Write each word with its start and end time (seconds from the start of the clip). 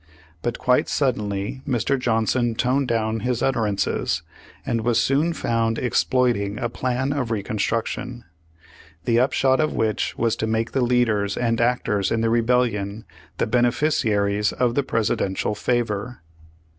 But 0.41 0.57
quite 0.57 0.89
suddenly 0.89 1.61
Mr. 1.67 1.99
Johnson 1.99 2.55
toned 2.55 2.87
down 2.87 3.19
his 3.19 3.43
utterances, 3.43 4.23
and 4.65 4.81
was 4.81 4.99
soon 4.99 5.31
found 5.31 5.77
exploiting 5.77 6.57
a 6.57 6.69
plan 6.69 7.13
of 7.13 7.29
Reconstruction, 7.29 8.23
the 9.05 9.19
upshot 9.19 9.59
of 9.59 9.73
which 9.73 10.17
was 10.17 10.35
to 10.37 10.47
make 10.47 10.71
the 10.71 10.81
leaders 10.81 11.37
and 11.37 11.61
actors 11.61 12.09
in 12.09 12.21
the 12.21 12.31
Rebellion 12.31 13.05
the 13.37 13.45
beneficiaries 13.45 14.51
of 14.51 14.73
the 14.73 14.81
Presidential 14.81 15.53
favor. 15.53 16.23